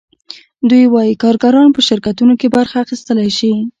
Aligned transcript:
دوی 0.69 0.83
وايي 0.93 1.13
کارګران 1.23 1.69
په 1.73 1.81
شرکتونو 1.87 2.33
کې 2.39 2.47
برخه 2.55 2.75
اخیستلی 2.83 3.29
شي 3.37 3.51